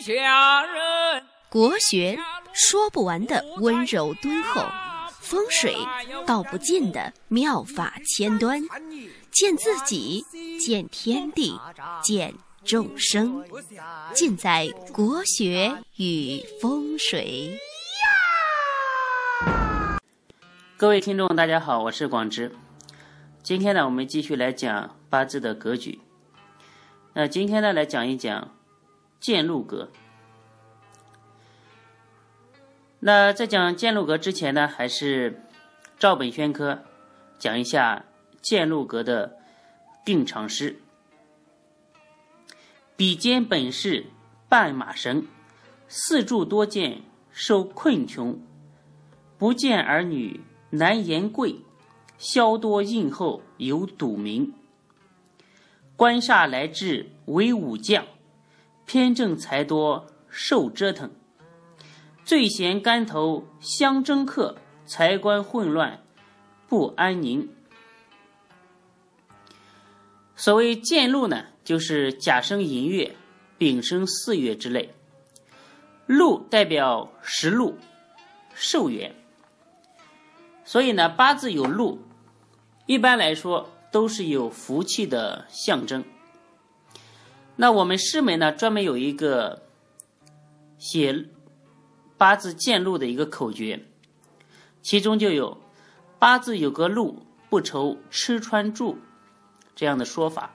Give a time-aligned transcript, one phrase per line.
[0.00, 1.22] 下人。
[1.48, 2.18] 国学
[2.52, 4.62] 说不完的温柔敦厚，
[5.20, 5.76] 风水
[6.26, 8.60] 道不尽的妙法千端，
[9.30, 10.24] 见自己，
[10.58, 11.58] 见天地，
[12.02, 12.34] 见
[12.64, 13.44] 众生，
[14.12, 17.58] 尽在国学与风水。
[20.76, 22.52] 各位听众，大家好，我是广之。
[23.42, 26.00] 今天呢，我们继续来讲八字的格局。
[27.12, 28.53] 那今天呢，来讲一讲
[29.24, 29.88] 渐禄格。
[33.00, 35.40] 那在讲渐禄格之前呢，还是
[35.98, 36.82] 照本宣科，
[37.38, 38.04] 讲一下
[38.42, 39.38] 渐禄格的
[40.04, 40.78] 定常诗。
[42.96, 44.04] 比肩本是
[44.46, 45.26] 半马神，
[45.88, 47.00] 四柱多见
[47.30, 48.38] 受困穷，
[49.38, 51.56] 不见儿女难言贵，
[52.18, 54.52] 消多应后有赌名。
[55.96, 58.04] 官煞来至为武将，
[58.86, 61.10] 偏正财多受折腾。
[62.24, 66.02] 最嫌干头相争克，财官混乱
[66.68, 67.48] 不安宁。
[70.36, 73.14] 所谓见禄呢，就是甲生寅月、
[73.58, 74.94] 丙生巳月之类。
[76.06, 77.78] 禄代表食禄、
[78.54, 79.14] 寿元，
[80.64, 81.98] 所以呢，八字有禄，
[82.86, 83.70] 一般来说。
[83.94, 86.02] 都是有福气的象征。
[87.56, 89.62] 那我们师门呢，专门有一个
[90.76, 91.26] 写
[92.18, 93.84] 八字见禄的一个口诀，
[94.82, 95.58] 其中就有
[96.18, 98.98] “八字有个禄，不愁吃穿住”
[99.76, 100.54] 这样的说法。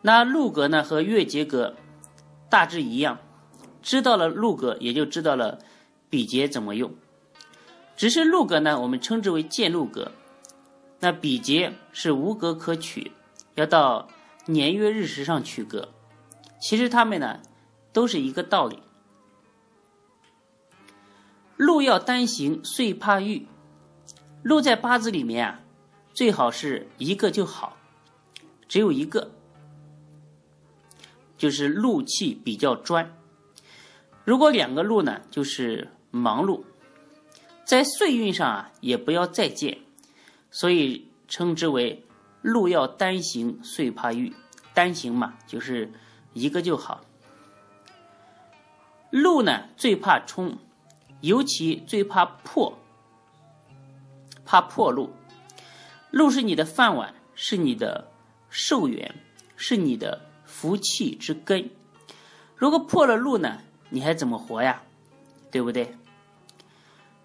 [0.00, 1.74] 那禄格呢和月结格
[2.48, 3.18] 大致一样，
[3.82, 5.58] 知道了禄格，也就知道了
[6.08, 6.94] 比劫怎么用。
[7.96, 10.12] 只是禄格呢，我们称之为见禄格。
[11.00, 13.12] 那比劫是无格可取，
[13.54, 14.08] 要到
[14.48, 15.92] 年月日时上取格。
[16.58, 17.40] 其实他们呢
[17.92, 18.82] 都是一个道理。
[21.56, 23.46] 禄要单行，遂怕遇。
[24.42, 25.60] 禄在八字里面啊，
[26.14, 27.76] 最好是一个就好，
[28.66, 29.32] 只有一个，
[31.36, 33.14] 就是禄气比较专。
[34.24, 36.64] 如果两个禄呢，就是忙碌。
[37.64, 39.78] 在岁运上啊，也不要再见。
[40.50, 42.06] 所以称之为
[42.42, 44.34] “路要单行，遂怕遇”。
[44.74, 45.92] 单行嘛，就是
[46.34, 47.00] 一个就好。
[49.10, 50.56] 路呢，最怕冲，
[51.20, 52.78] 尤其最怕破，
[54.44, 55.10] 怕破路。
[56.10, 58.08] 路是你的饭碗，是你的
[58.50, 59.14] 寿元，
[59.56, 61.70] 是你的福气之根。
[62.54, 63.58] 如果破了路呢，
[63.90, 64.82] 你还怎么活呀？
[65.50, 65.96] 对不对？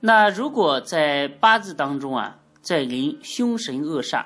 [0.00, 4.24] 那如果在八字当中啊，在临凶神恶煞，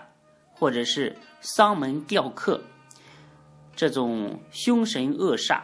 [0.63, 2.63] 或者是丧门吊客，
[3.75, 5.63] 这种凶神恶煞，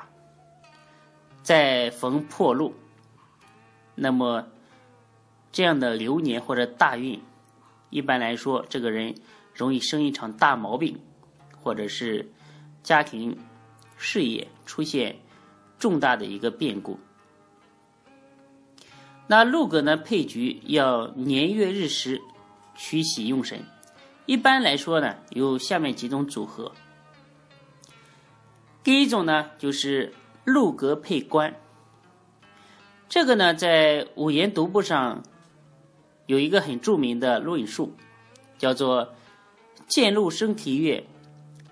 [1.41, 2.75] 在逢破路，
[3.95, 4.49] 那么
[5.53, 7.23] 这样的流年或者大运，
[7.91, 9.15] 一般来说，这个人
[9.55, 10.99] 容易生一场大毛病，
[11.63, 12.33] 或者是
[12.83, 13.39] 家庭
[13.97, 15.21] 事业出现
[15.79, 16.99] 重大的一个变故。
[19.29, 22.21] 那禄格呢，配局要年月日时。
[22.81, 23.65] 取喜用神，
[24.29, 26.71] 一般来说呢，有下面几种组合。
[28.85, 30.13] 第一种呢，就是
[30.45, 31.57] 禄格配官。
[33.09, 35.23] 这个呢，在五言读簿上
[36.27, 37.95] 有一个很著名的论述，
[38.59, 39.15] 叫做
[39.89, 41.07] “见禄生提月，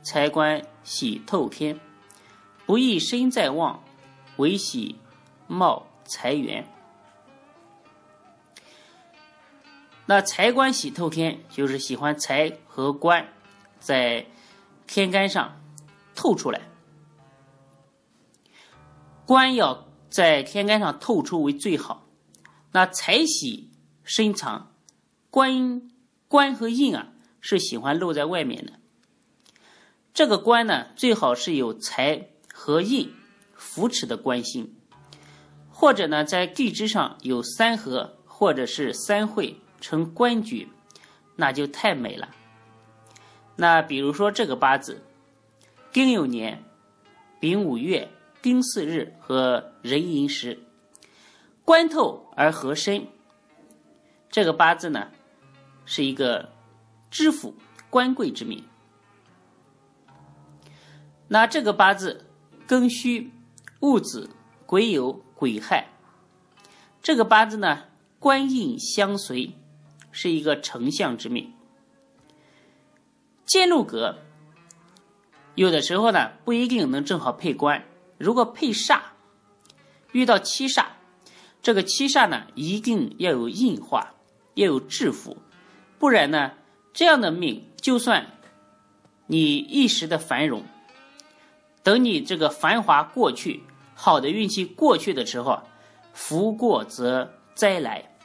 [0.02, 1.78] 财官喜透天，
[2.64, 3.84] 不易身在旺，
[4.38, 4.96] 唯喜
[5.46, 6.66] 冒财源。”
[10.08, 13.26] 那财官喜透天，就是喜欢财和官
[13.80, 14.26] 在
[14.86, 15.60] 天干上
[16.14, 16.60] 透出来，
[19.26, 22.06] 官要在天干上透出为最好。
[22.70, 23.72] 那财喜
[24.04, 24.72] 深藏，
[25.28, 25.90] 官
[26.28, 27.08] 官和印啊
[27.40, 28.74] 是喜欢露在外面的。
[30.14, 33.12] 这个官呢，最好是有财和印
[33.56, 34.76] 扶持的官星，
[35.68, 39.60] 或者呢在地支上有三合或者是三会。
[39.80, 40.68] 成官局，
[41.36, 42.28] 那就太美了。
[43.56, 45.02] 那比如说这个八字，
[45.92, 46.62] 丁酉年、
[47.40, 48.08] 丙午月、
[48.42, 50.58] 丁巳日和壬寅时，
[51.64, 53.06] 官透而合身。
[54.28, 55.08] 这个八字呢，
[55.86, 56.50] 是一个
[57.10, 57.54] 知府、
[57.88, 58.62] 官贵之命。
[61.28, 62.26] 那这个八字
[62.68, 63.32] 庚戌、
[63.80, 64.28] 戊子、
[64.66, 65.88] 癸酉、癸亥，
[67.02, 67.84] 这个八字呢，
[68.18, 69.54] 官印相随。
[70.18, 71.52] 是一个丞相之命，
[73.44, 74.16] 建禄格，
[75.54, 77.84] 有的时候呢不一定能正好配官，
[78.16, 78.98] 如果配煞，
[80.12, 80.86] 遇到七煞，
[81.60, 84.14] 这个七煞呢，一定要有印化，
[84.54, 85.36] 要有制服，
[85.98, 86.52] 不然呢，
[86.94, 88.38] 这样的命，就算
[89.26, 90.62] 你一时的繁荣，
[91.82, 93.62] 等你这个繁华过去，
[93.94, 95.62] 好的运气过去的时候，
[96.14, 98.15] 福过则灾来。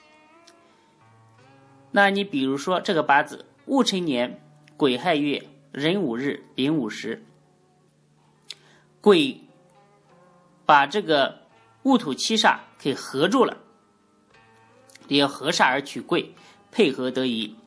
[1.94, 4.42] 那你比如说这个八字戊辰年
[4.78, 7.24] 癸亥月壬午日丙午时，
[9.02, 9.42] 癸
[10.66, 11.42] 把这个
[11.84, 13.58] 戊土七煞给合住了，
[15.08, 16.34] 也要合煞而取贵，
[16.72, 17.58] 配合得宜，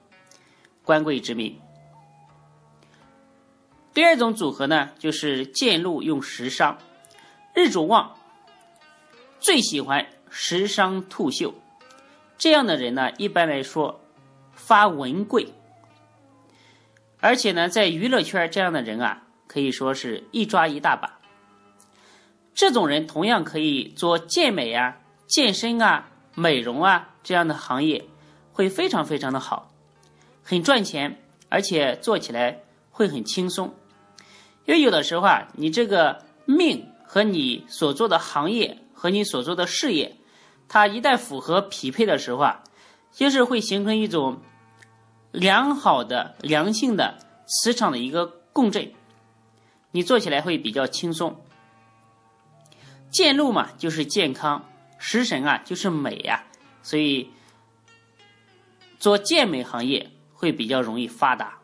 [0.83, 1.61] 官贵之命。
[3.93, 6.79] 第二种组合呢，就是见禄用食伤，
[7.55, 8.17] 日主旺，
[9.39, 11.55] 最喜欢食伤吐秀，
[12.39, 14.01] 这样的人呢，一般来说。
[14.67, 15.53] 发文贵，
[17.21, 21.21] 而且呢，在娱乐圈这样的人啊，可以说是一抓一大把。
[22.55, 24.97] 这种人同样可以做健美啊、
[25.27, 28.07] 健身啊、美容啊这样的行业，
[28.55, 29.71] 会非常非常的好，
[30.43, 31.21] 很赚钱，
[31.51, 33.75] 而且做起来会很轻松。
[34.65, 40.17] 因为有的时候啊，你这个命和你所做的行业和你所做的事业，
[40.69, 42.65] 它一旦符合匹配的时候啊，
[43.13, 44.41] 就是会形成一种。
[45.35, 48.93] 良好的、良性的磁场的一个共振，
[49.91, 51.45] 你做起来会比较轻松。
[53.11, 54.61] 健路嘛，就是健康；
[54.97, 56.45] 食神啊，就是美呀。
[56.85, 57.33] 所以
[59.01, 61.59] 做健美行业会比较容易发达。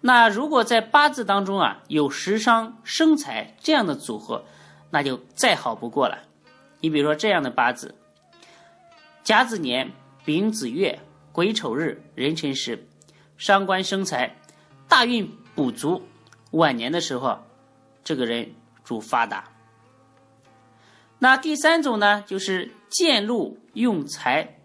[0.00, 4.44] 那如果在八字当中啊有食伤生财这样的组合，
[4.90, 6.24] 那就再好不过了。
[6.80, 7.94] 你比如说这样的八字：
[9.22, 9.92] 甲子年、
[10.24, 10.98] 丙子月。
[11.32, 12.86] 癸丑日，壬辰时，
[13.38, 14.36] 伤官生财，
[14.88, 16.02] 大运补足。
[16.50, 17.38] 晚年的时候，
[18.04, 19.50] 这个人主发达。
[21.18, 24.58] 那第三种呢，就是见禄用财。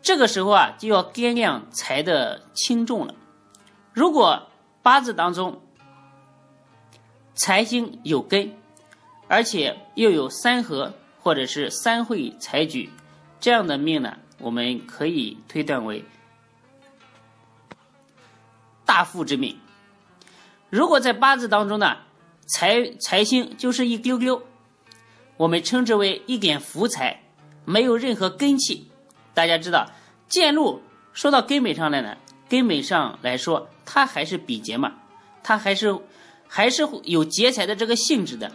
[0.00, 3.14] 这个时候啊，就要掂量财的轻重了。
[3.92, 4.48] 如果
[4.82, 5.60] 八字当中
[7.34, 8.56] 财星有根，
[9.28, 12.88] 而且又有三合或者是三会财局
[13.38, 14.16] 这样的命呢？
[14.40, 16.04] 我们可以推断为
[18.84, 19.58] 大富之命。
[20.68, 21.98] 如果在八字当中呢，
[22.46, 24.42] 财财星就是一丢丢，
[25.36, 27.22] 我们称之为一点福财，
[27.64, 28.88] 没有任何根气。
[29.34, 29.90] 大家知道，
[30.28, 30.82] 见禄
[31.12, 32.16] 说到根本上来呢，
[32.48, 34.94] 根本上来说，它还是比劫嘛，
[35.42, 35.98] 它还是
[36.48, 38.52] 还是有劫财的这个性质的。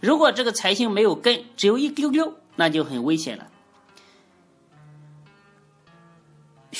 [0.00, 3.48] 如果这个财星没有根，只有一丢丢，那就很危险了。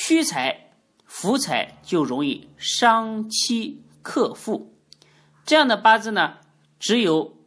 [0.09, 0.71] 虚财、
[1.05, 4.73] 福财就容易伤妻克父，
[5.45, 6.39] 这样的八字呢，
[6.79, 7.37] 只有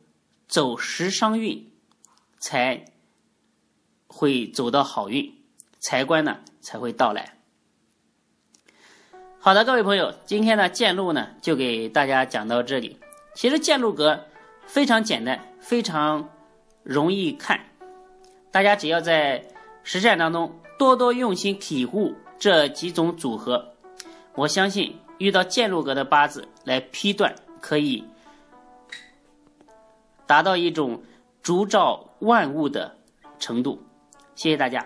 [0.46, 1.72] 走时伤运，
[2.38, 2.84] 才
[4.06, 5.42] 会走到好运，
[5.80, 7.36] 财官呢才会到来。
[9.40, 12.96] 好的，各位朋友，今天的见禄呢就给大家讲到这里。
[13.34, 14.24] 其实见禄格
[14.66, 16.30] 非常简单，非常
[16.84, 17.58] 容易看，
[18.52, 19.44] 大家只要在
[19.82, 22.14] 实战当中多多用心体悟。
[22.42, 23.72] 这几种组合，
[24.34, 28.04] 我相信遇到建禄格的八字来批断，可以
[30.26, 31.00] 达到一种
[31.40, 32.96] 烛照万物的
[33.38, 33.80] 程度。
[34.34, 34.84] 谢谢大家。